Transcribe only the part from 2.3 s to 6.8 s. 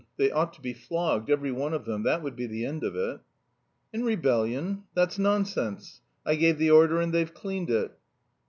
be the end of it." "In rebellion? That's nonsense; I gave the